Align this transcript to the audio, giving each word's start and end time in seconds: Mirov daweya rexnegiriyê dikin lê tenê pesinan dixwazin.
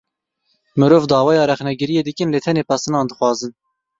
Mirov 0.83 1.03
daweya 1.11 1.43
rexnegiriyê 1.51 2.01
dikin 2.09 2.31
lê 2.33 2.39
tenê 2.45 2.63
pesinan 2.71 3.05
dixwazin. 3.11 3.53